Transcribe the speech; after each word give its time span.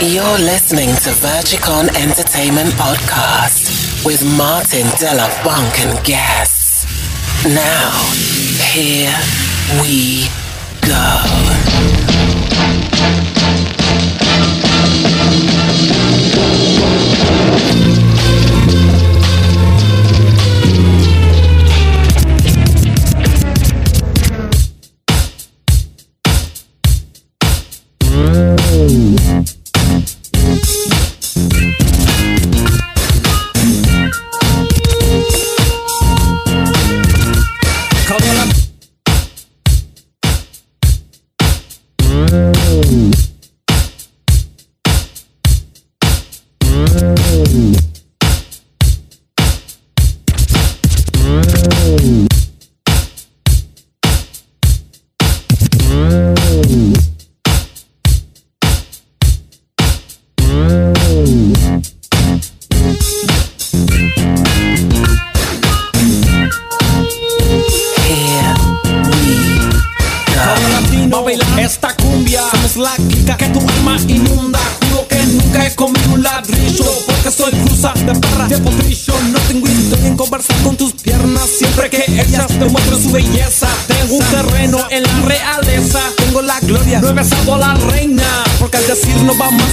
You're 0.00 0.38
listening 0.38 0.90
to 0.90 1.10
Vergicon 1.10 1.88
Entertainment 2.00 2.68
Podcast 2.74 4.06
with 4.06 4.24
Martin 4.38 4.86
Della 4.96 5.28
Funk 5.42 5.80
and 5.80 6.04
guests. 6.04 6.86
Now, 7.44 7.90
here 8.72 9.12
we 9.82 10.28
go. 10.86 12.17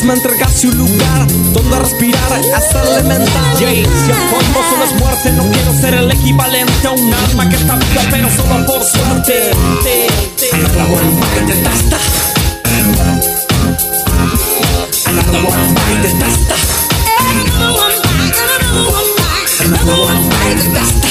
Me 0.05 0.13
entregaste 0.13 0.67
un 0.67 0.77
lugar 0.77 1.27
donde 1.51 1.79
respirar 1.79 2.31
hasta 2.55 2.83
elemental. 2.83 3.57
Yeah, 3.57 3.71
si 3.71 3.81
el 4.11 4.17
polvo 4.29 4.61
solo 4.69 4.85
es 4.85 4.93
muerte, 4.99 5.31
no 5.31 5.43
quiero 5.51 5.73
ser 5.73 5.95
el 5.95 6.11
equivalente 6.11 6.87
a 6.87 6.91
un 6.91 7.13
alma 7.13 7.49
que 7.49 7.55
está 7.55 7.75
viva, 7.75 8.01
pero 8.11 8.29
solo 8.29 8.65
por 8.67 8.83
suerte. 8.83 9.51
Another 10.53 10.85
one 10.91 11.19
bite 11.19 11.45
the 11.47 11.55
dust. 11.63 11.93
Another 15.07 15.43
one 15.43 15.73
bite 15.73 16.01
the 16.03 16.09
dust. 16.19 16.51
Another 17.31 17.71
one 17.73 17.97
bite, 18.03 18.37
another 18.61 18.85
one 18.91 19.09
bite, 19.17 19.59
another 19.65 19.97
one 20.01 20.29
bite 20.29 20.57
the 20.61 20.65
dust. 20.75 21.01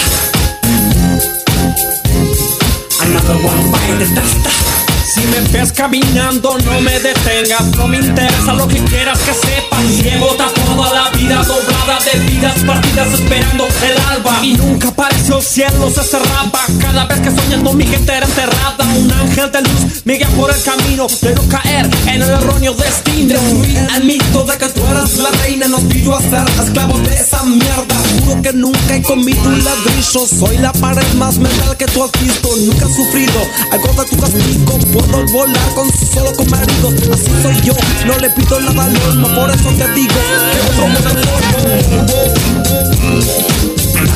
Another 3.00 3.36
one 3.42 3.70
bite 3.72 3.98
the 3.98 4.06
dust. 4.14 4.83
Si 5.14 5.20
me 5.28 5.40
ves 5.52 5.70
caminando, 5.70 6.58
no 6.64 6.80
me 6.80 6.98
detengas. 6.98 7.66
No 7.76 7.86
me 7.86 7.98
interesa 7.98 8.52
lo 8.52 8.66
que 8.66 8.82
quieras 8.82 9.16
que 9.20 9.32
sepas. 9.32 9.84
Llevo 10.02 10.26
toda 10.34 10.92
la 10.92 11.08
vida 11.10 11.36
doblada 11.44 12.00
de 12.00 12.18
vidas 12.18 12.54
partidas 12.66 13.14
esperando 13.14 13.68
el 13.86 13.96
alba. 14.10 14.40
Y 14.42 14.54
nunca 14.54 14.88
apareció 14.88 15.38
el 15.38 15.44
cielo, 15.44 15.88
se 15.88 16.02
cerraba. 16.02 16.64
Cada 16.80 17.04
vez 17.06 17.20
que 17.20 17.30
soñando 17.30 17.72
mi 17.74 17.86
gente 17.86 18.12
era 18.12 18.26
enterrada. 18.26 18.84
Un 18.96 19.12
ángel 19.12 19.52
de 19.52 19.62
luz 19.62 20.04
me 20.04 20.14
guía 20.14 20.28
por 20.30 20.50
el 20.50 20.60
camino 20.62 21.06
de 21.06 21.34
no 21.34 21.42
caer 21.48 21.88
en 22.08 22.20
el 22.20 22.30
erróneo 22.30 22.74
destino. 22.74 23.34
Destruir 23.34 23.88
el 23.94 24.04
mito 24.04 24.42
de 24.42 24.58
que 24.58 24.66
tú 24.66 24.84
eras 24.90 25.16
la 25.18 25.30
reina. 25.30 25.68
Nos 25.68 25.82
pidió 25.82 26.16
a 26.16 26.20
ser 26.22 26.44
esclavos 26.60 27.00
de 27.08 27.14
esa 27.14 27.40
mierda. 27.44 27.94
Juro 28.18 28.42
que 28.42 28.52
nunca 28.52 28.96
he 28.96 29.02
comido 29.02 29.42
un 29.44 29.62
ladrillo. 29.62 30.26
Soy 30.26 30.58
la 30.58 30.72
pared 30.72 31.06
más 31.14 31.38
mental 31.38 31.76
que 31.76 31.86
tú 31.86 32.02
has 32.02 32.10
visto. 32.20 32.48
Nunca 32.56 32.86
he 32.86 32.92
sufrido 32.92 33.40
algo 33.70 34.02
de 34.02 34.08
tu 34.08 34.16
castigo 34.16 34.78
puedo 35.06 35.26
volar 35.26 35.74
con 35.74 35.92
solo 35.92 36.32
con 36.32 36.48
maridos. 36.50 36.94
Así 37.12 37.30
soy 37.42 37.60
yo, 37.62 37.74
no 38.06 38.16
le 38.18 38.30
pido 38.30 38.60
nada 38.60 38.84
al 38.84 38.96
alma, 38.96 39.34
por 39.34 39.50
eso 39.50 39.68
te 39.70 39.88
digo 39.92 40.14
que 40.14 40.60
otro 40.72 40.86
mundo 40.88 41.10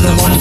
Another 0.00 0.24
one 0.24 0.38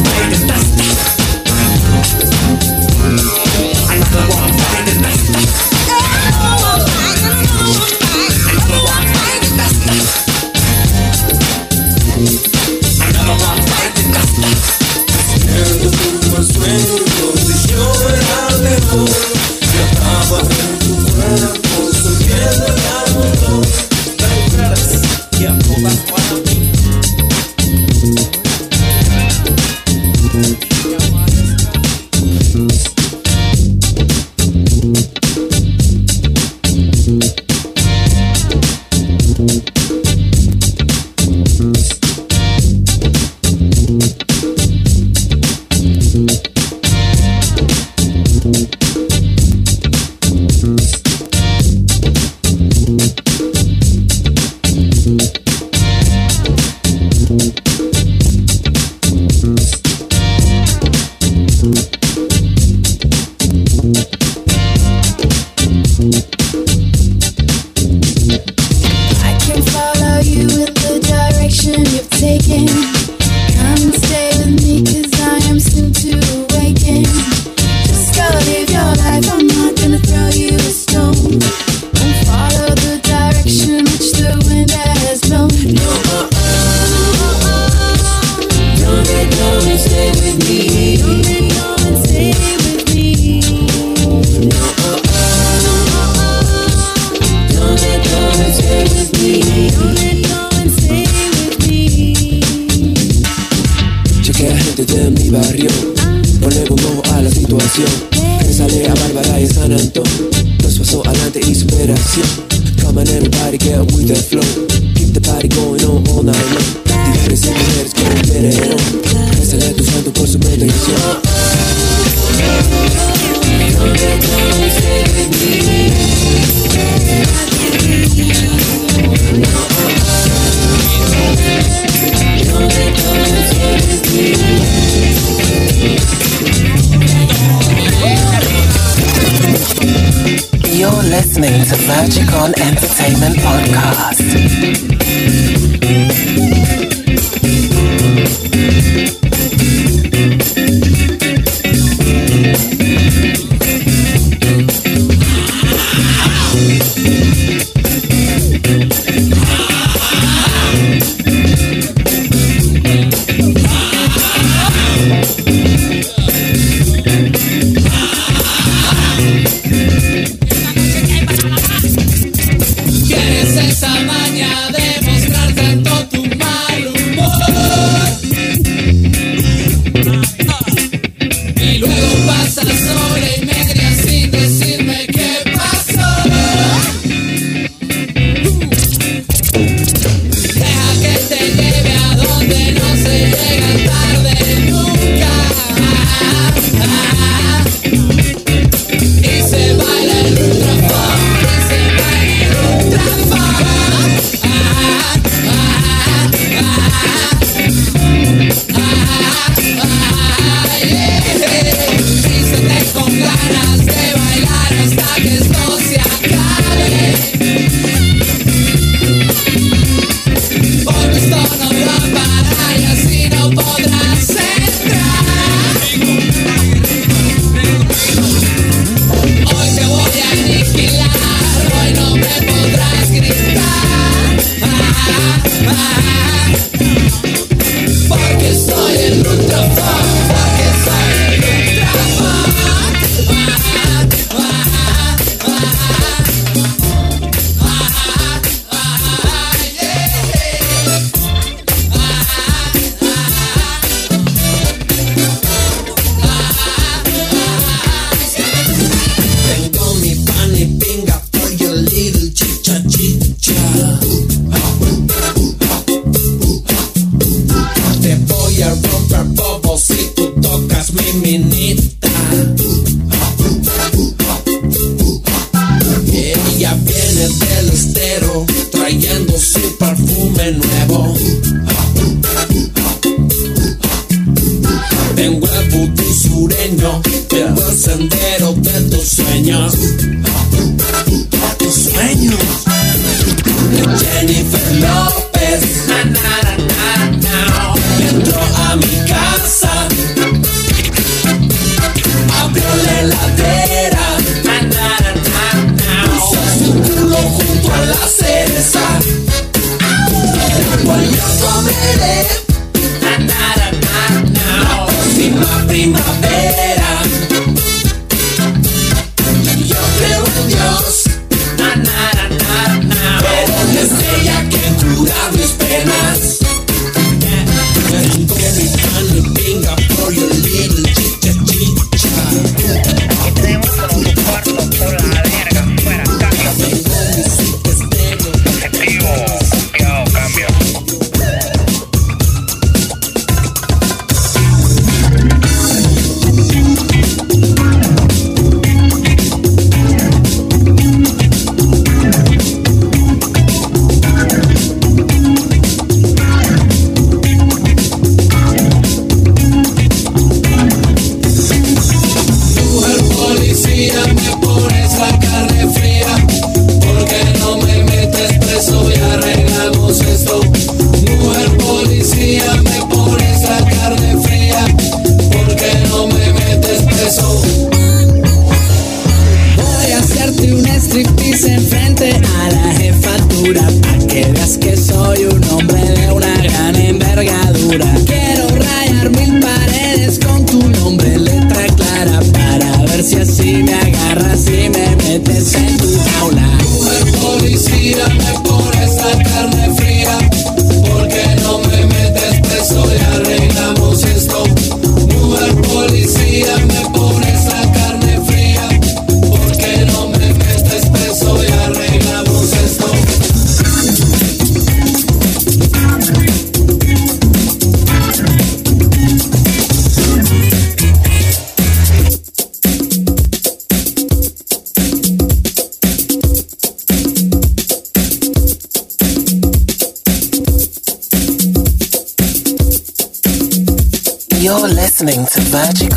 time 235.78 236.36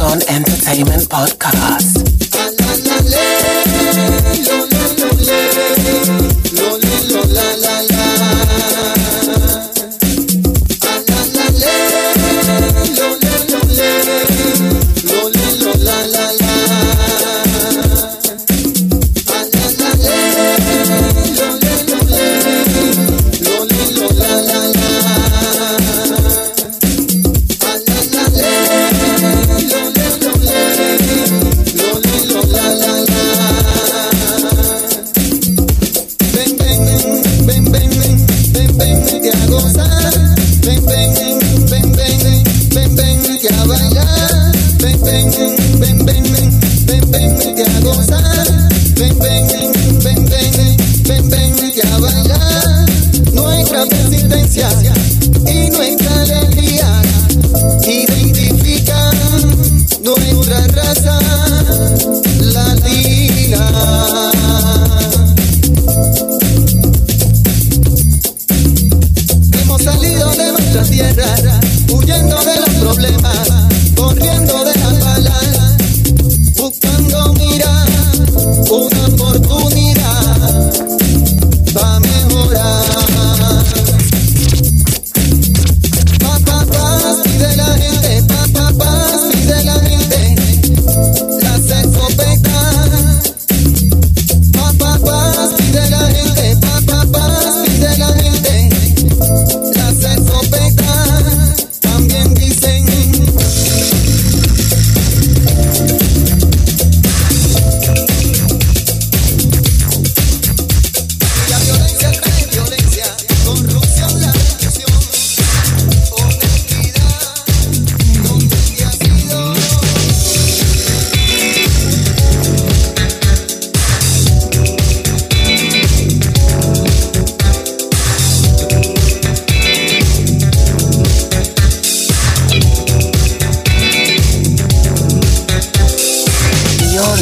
On 0.01 0.19
entertainment 0.33 1.07
Podcast. 1.11 1.50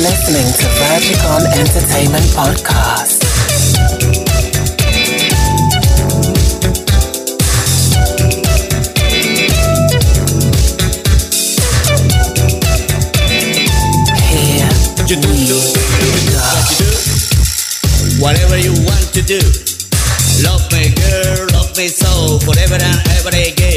listening 0.09 0.49
to 0.57 0.67
Virgicon 0.81 1.45
Entertainment 1.53 2.25
Podcast. 2.33 3.21
Here 14.29 14.69
we 15.29 15.45
go. 15.45 15.61
Whatever 18.25 18.57
you 18.57 18.73
want 18.89 19.13
to 19.13 19.23
do, 19.23 19.41
love 20.43 20.65
me, 20.73 20.89
girl, 20.97 21.47
love 21.53 21.77
me 21.77 21.89
so, 21.89 22.39
forever 22.41 22.79
and 22.81 23.01
ever 23.19 23.29
again. 23.29 23.68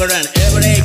ever 0.00 0.12
and 0.14 0.28
ever 0.42 0.77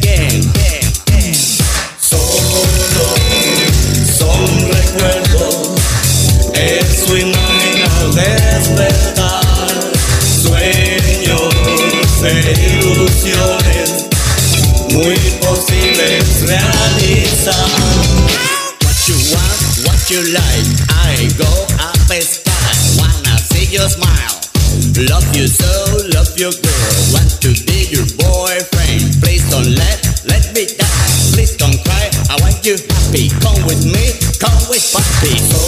so 25.54 25.70
love 26.18 26.34
your 26.38 26.52
girl. 26.52 26.94
Want 27.14 27.30
to 27.46 27.54
be 27.70 27.86
your 27.94 28.06
boyfriend. 28.18 29.22
Please 29.22 29.46
don't 29.50 29.70
let, 29.78 30.02
let 30.26 30.46
me 30.54 30.66
die. 30.66 31.10
Please 31.34 31.56
don't 31.58 31.78
cry. 31.86 32.10
I 32.30 32.36
want 32.42 32.66
you 32.66 32.76
happy. 32.90 33.30
Come 33.42 33.62
with 33.70 33.86
me, 33.86 34.18
come 34.42 34.58
with 34.70 34.84
papi. 34.94 35.38
So, 35.38 35.60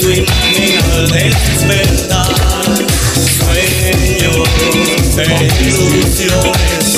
soy 0.00 0.20
mañana 0.26 1.08
despertar. 1.10 2.28
Sueños 3.38 4.48
de 5.16 5.24
ilusiones 5.64 6.88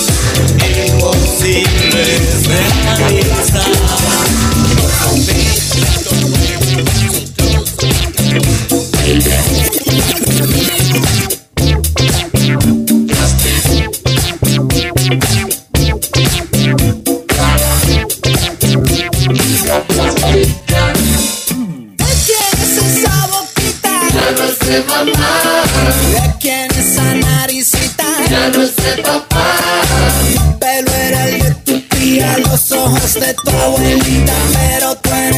imposibles 0.86 2.48
de 2.48 2.58
realizar. 2.96 3.70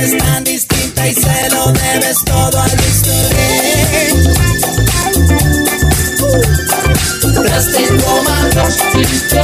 eres 0.02 0.18
tan 0.18 0.44
distinta 0.44 1.08
y 1.08 1.14
se 1.14 1.50
lo 1.50 1.66
debes 1.72 2.24
todo 2.24 2.60
a 2.60 2.66
Luis 2.66 3.02
Torre. 3.02 4.08
Plástico 7.40 8.22
man, 8.24 8.50
plástico 8.50 9.36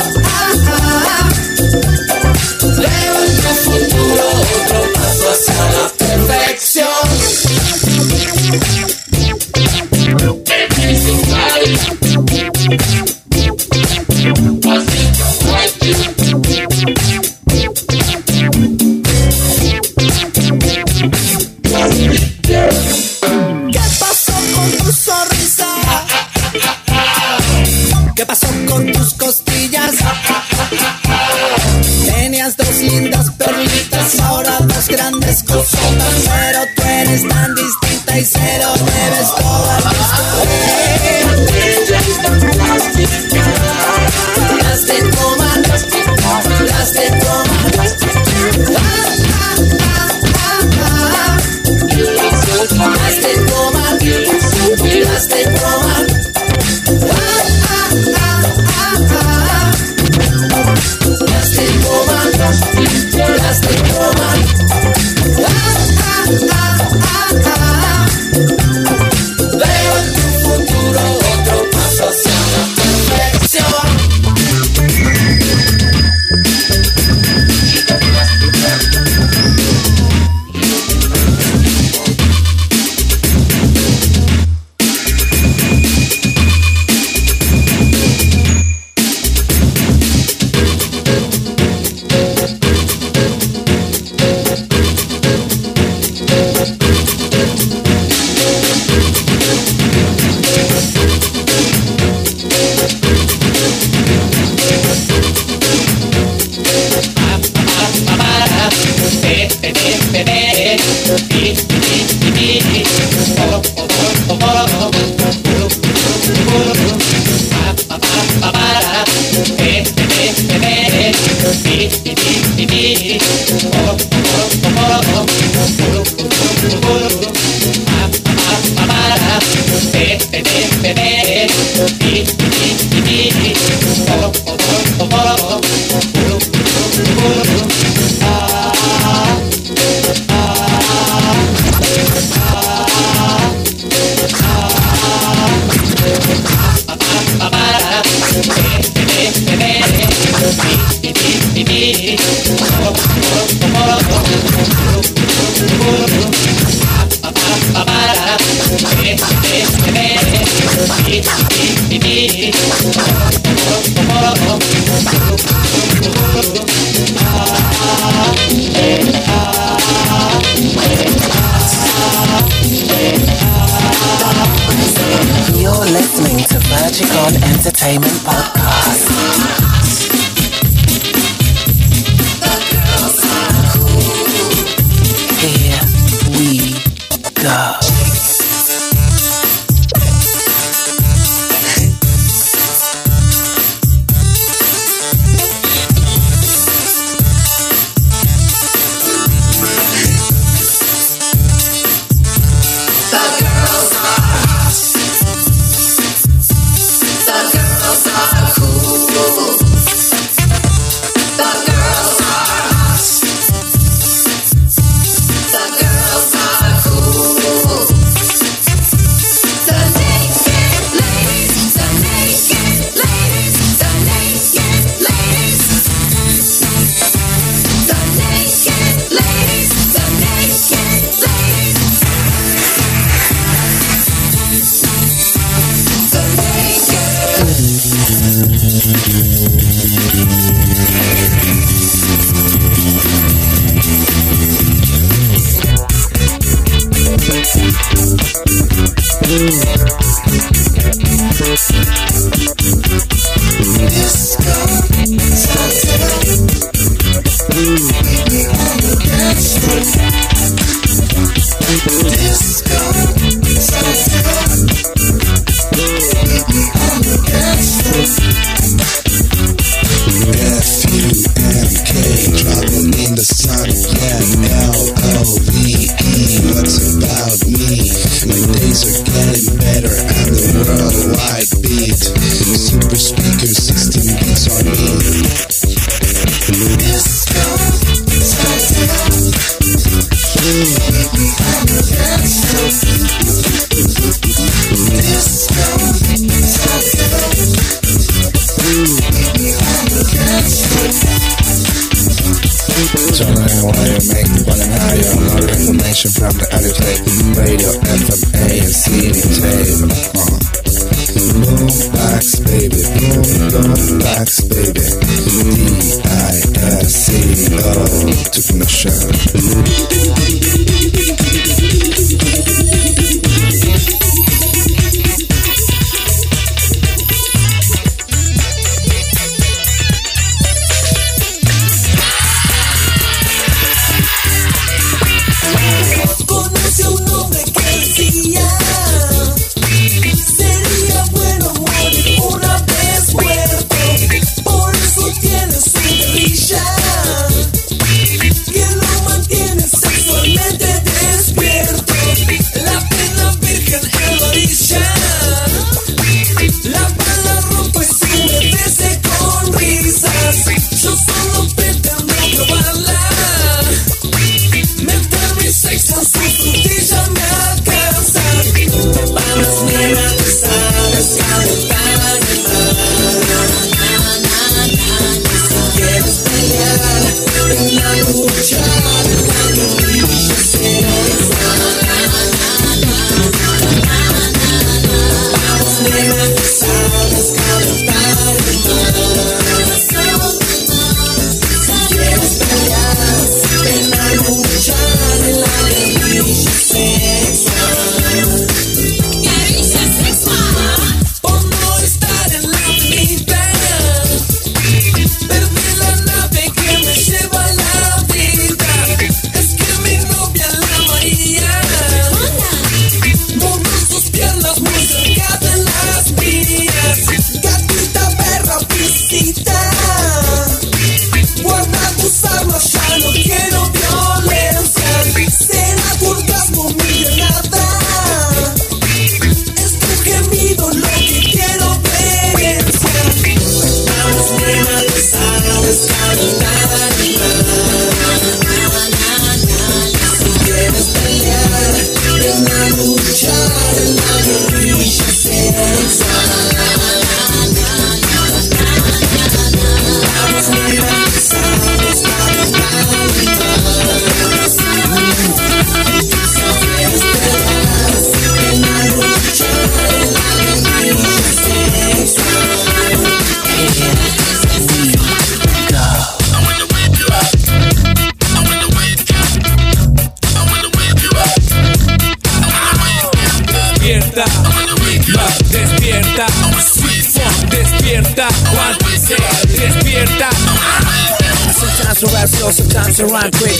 Entertainment 177.66 178.12
Podcast. 178.22 178.55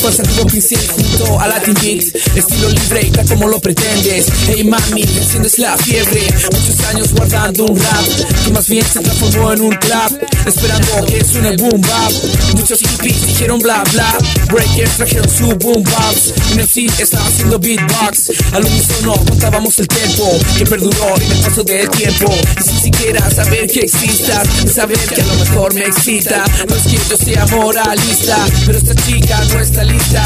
Run 0.07 0.36
Constantino 0.37 0.46
pincel 0.46 0.88
junto 0.88 1.40
a 1.40 1.49
Latin 1.49 1.75
Beat 1.75 2.37
Estilo 2.37 2.68
libre 2.68 3.07
y 3.07 3.11
tal 3.11 3.27
como 3.27 3.49
lo 3.49 3.59
pretendes. 3.61 4.27
Hey 4.46 4.64
mami, 4.64 5.03
enciendes 5.03 5.59
la 5.59 5.77
fiebre. 5.79 6.22
Muchos 6.53 6.81
años 6.87 7.12
guardando 7.14 7.66
un 7.66 7.79
rap 7.79 8.05
Que 8.44 8.51
más 8.53 8.68
bien 8.68 8.85
se 8.85 9.01
transformó 9.01 9.53
en 9.53 9.61
un 9.62 9.75
clap 9.77 10.12
Esperando 10.46 11.07
que 11.07 11.25
suene 11.25 11.57
boom 11.57 11.81
bap. 11.81 12.12
Muchos 12.55 12.81
hippies 12.81 13.27
dijeron 13.27 13.59
bla 13.61 13.83
bla. 13.92 14.16
Breakers 14.51 14.96
trajeron 14.96 15.29
su 15.29 15.46
boom 15.57 15.83
box 15.83 16.33
Un 16.53 16.61
MC 16.61 16.87
estaba 17.01 17.27
haciendo 17.27 17.59
beatbox. 17.59 18.33
Al 18.53 18.64
unísono 18.64 19.14
contábamos 19.14 19.79
el 19.79 19.88
tiempo 19.88 20.38
Que 20.59 20.66
perduró 20.66 21.16
en 21.16 21.33
el 21.33 21.38
paso 21.38 21.64
del 21.64 21.88
tiempo. 21.90 22.33
Y 22.61 22.62
sin 22.62 22.81
siquiera 22.81 23.31
saber 23.31 23.66
que 23.68 23.81
existas 23.81 24.46
Saber 24.72 24.99
que 24.99 25.22
a 25.22 25.25
lo 25.25 25.35
mejor 25.37 25.75
me 25.75 25.85
excita. 25.85 26.44
No 26.68 26.77
es 26.77 26.83
que 26.83 26.99
yo 27.09 27.16
sea 27.16 27.46
moralista 27.46 28.37
Pero 28.66 28.79
esta 28.79 28.94
chica 28.94 29.40
no 29.53 29.61
está 29.61 29.85
lista 29.85 30.26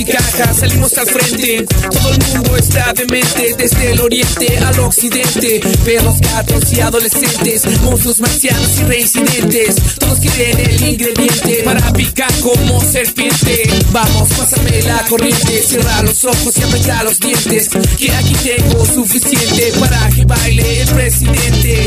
musicaja 0.00 0.54
salimos 0.54 0.96
al 0.96 1.06
frente. 1.06 1.66
Todo 1.90 2.12
el 2.12 2.18
mundo 2.32 2.56
está 2.56 2.92
demente 2.94 3.54
desde 3.58 3.92
el 3.92 4.00
oriente 4.00 4.56
al 4.58 4.78
occidente. 4.80 5.60
Perros 5.84 6.20
gatos 6.20 6.72
y 6.72 6.80
adolescentes 6.80 7.66
monstruos 7.82 8.18
marcianos 8.20 8.78
y 8.78 8.84
reincidentes. 8.84 9.76
Todos 9.98 10.18
quieren 10.20 10.58
el 10.58 10.82
ingrediente 10.82 11.62
para 11.64 11.92
picar 11.92 12.32
como 12.40 12.80
serpiente. 12.80 13.68
Vamos 13.92 14.28
pásame 14.30 14.82
la 14.82 15.04
corriente 15.06 15.62
cierra 15.62 16.02
los 16.02 16.24
ojos 16.24 16.56
y 16.56 16.62
aprieta 16.62 17.04
los 17.04 17.18
dientes 17.20 17.68
que 17.98 18.10
aquí 18.14 18.34
tengo 18.42 18.86
suficiente 18.86 19.72
para 19.78 20.08
que 20.10 20.24
baile 20.24 20.80
el 20.80 20.88
presidente 20.88 21.86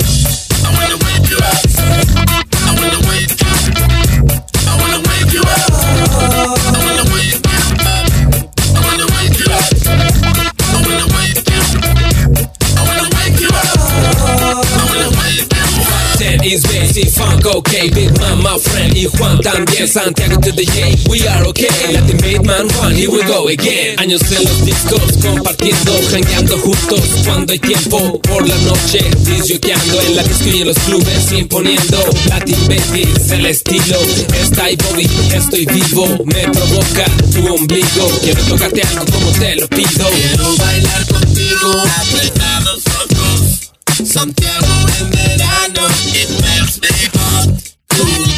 okay 17.46 17.90
Big 17.90 18.12
Man, 18.20 18.42
my 18.42 18.58
friend 18.60 18.96
Y 18.96 19.06
Juan 19.06 19.40
también. 19.42 19.88
Santiago 19.88 20.40
to 20.40 20.52
the 20.52 20.66
J 20.66 21.10
We 21.10 21.28
are 21.28 21.46
okay. 21.48 21.68
Latin 21.94 22.18
Beat 22.18 22.46
Man 22.46 22.70
Juan, 22.70 22.96
here 22.96 23.10
we 23.10 23.24
go 23.24 23.48
again. 23.48 24.00
Años 24.00 24.22
en 24.32 24.44
los 24.44 24.66
discos 24.66 25.02
Compartiendo, 25.22 25.94
jangueando 26.12 26.58
juntos 26.58 27.02
Cuando 27.26 27.54
hay 27.54 27.60
tiempo. 27.60 28.20
Por 28.22 28.48
la 28.48 28.58
noche 28.60 29.00
Disjoqueando 29.26 30.02
en 30.02 30.16
la 30.16 30.24
disco 30.24 30.50
y 30.50 30.62
en 30.62 30.68
los 30.68 30.80
clubes 30.80 31.32
Imponiendo 31.32 32.00
Latin 32.30 32.68
Baby 32.68 33.08
Es 33.16 33.32
el 33.32 33.46
estilo. 33.46 33.98
Ahí 34.62 34.78
Bobby 34.78 35.10
Estoy 35.36 35.66
vivo. 35.66 36.08
Me 36.26 36.44
provoca 36.44 37.06
tu 37.34 37.54
ombligo. 37.54 38.08
Quiero 38.22 38.42
tocarte 38.44 38.82
algo 38.82 39.06
como 39.12 39.32
te 39.32 39.56
lo 39.56 39.68
pido. 39.68 40.10
Quiero 40.10 40.56
bailar 40.58 41.06
contigo. 41.08 41.84
Apretados 41.98 42.83
Santiago 44.06 44.68
en 45.00 45.10
verano 45.12 45.88
It 46.14 46.30
makes 46.42 46.82
me 46.82 47.10
hot 47.14 48.33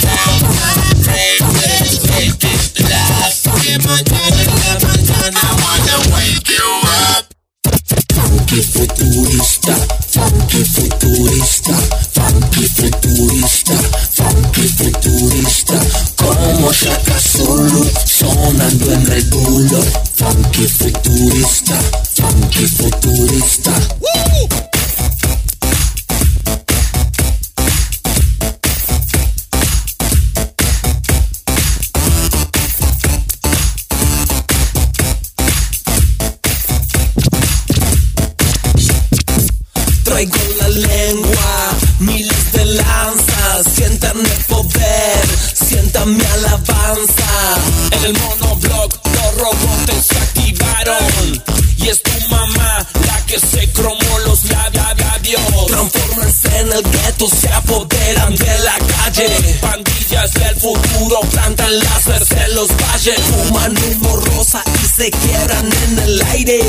de 58.34 58.60
la 58.60 58.78
calle. 58.78 59.30
Pandillas 59.62 60.34
del 60.34 60.56
futuro 60.56 61.20
plantan 61.32 61.80
láseres 61.80 62.32
en 62.32 62.56
los 62.56 62.68
valles 62.70 63.20
Fuman 63.20 63.76
humo 63.78 64.16
rosa 64.18 64.64
y 64.84 64.88
se 64.88 65.12
quiebran 65.12 65.70
en 65.84 66.00
el 66.00 66.22
aire. 66.32 66.60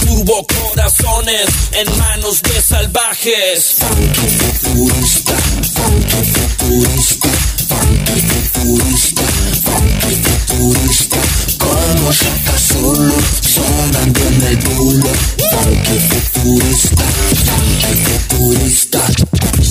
Turbo 0.00 0.46
corazones 0.46 1.48
en 1.72 1.98
manos 1.98 2.42
de 2.42 2.60
salvajes 2.60 3.76
Funky 3.78 4.28
futurista, 4.38 5.36
funky 5.74 6.22
futurista, 6.32 7.28
funky 7.68 8.20
futurista, 8.20 9.22
funky 9.64 10.14
futurista. 10.24 11.18
Como 11.58 12.12
Shaka 12.12 12.58
Zulu, 12.58 13.22
sonando 13.42 14.20
en 14.20 14.42
el 14.42 14.56
bulo. 14.56 15.10
Funky 15.50 15.98
futurista, 16.08 17.04
funky 17.46 17.94
futurista. 18.04 19.00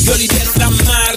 Yo 0.05 0.15
lidero 0.15 0.51
la 0.57 0.69
marcha 0.69 1.16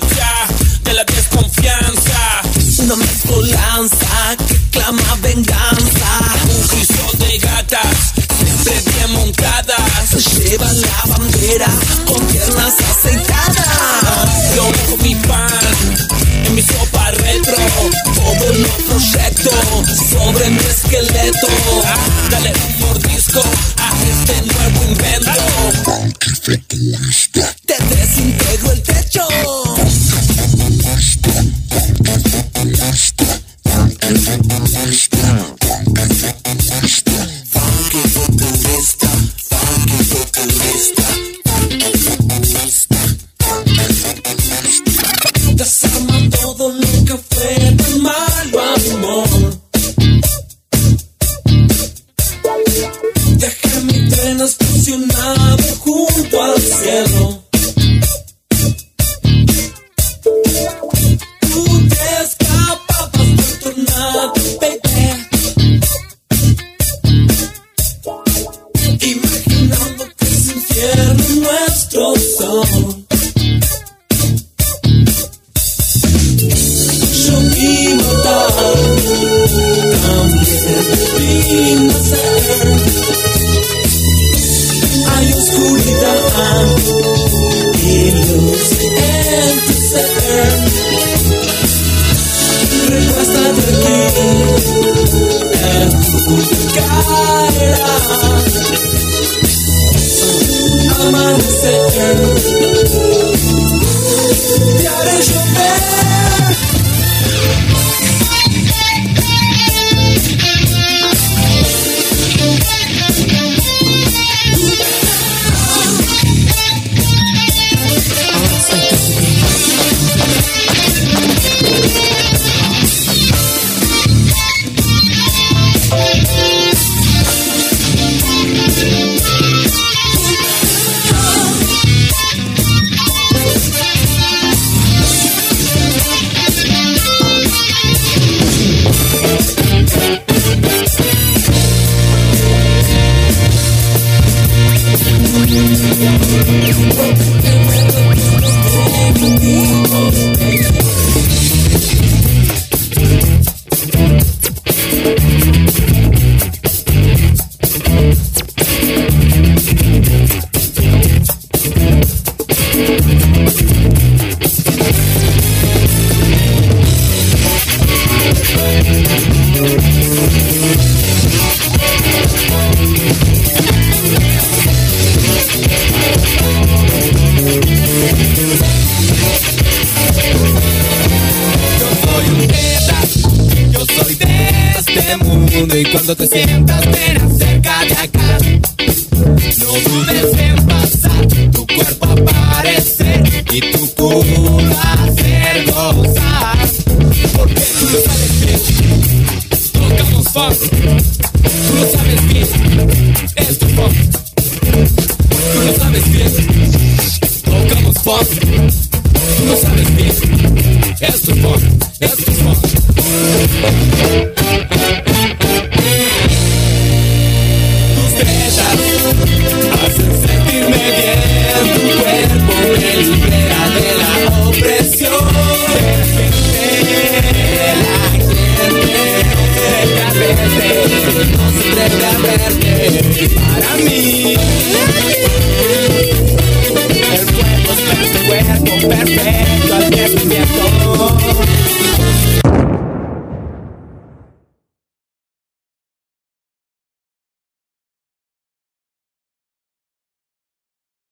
mezcolanza 3.81 4.37
que 4.47 4.57
clama 4.71 5.16
venganza. 5.23 6.11
Un 6.45 7.19
de 7.19 7.38
gatas 7.38 8.12
siempre 8.38 8.93
bien 8.93 9.12
montadas 9.12 10.11
Llevan 10.38 10.81
la 10.81 11.03
bandera 11.07 11.69
con 12.07 12.27
piernas 12.27 12.75
aceitadas. 12.81 14.55
Yo 14.55 14.64
dejo 14.73 14.97
mi 15.03 15.14
pan 15.14 15.51
en 16.45 16.55
mi 16.55 16.62
sopa 16.62 17.11
retro 17.11 17.57
Todo 18.14 18.53
lo 18.55 18.69
proyecto 18.88 19.51
sobre 20.11 20.51
mi 20.51 20.59
esqueleto. 20.59 21.49
Dale 22.31 22.53
un 22.53 22.81
mordisco 22.81 23.43